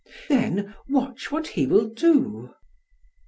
Then 0.29 0.73
watch 0.89 1.29
what 1.31 1.45
he 1.49 1.67
will 1.67 1.87
do." 1.87 2.55